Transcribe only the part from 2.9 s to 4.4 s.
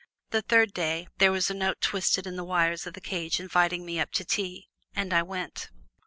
the cage inviting me up to